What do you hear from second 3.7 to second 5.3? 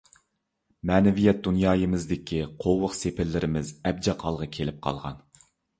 ئەبجەق ھالغا كېلىپ قالغان.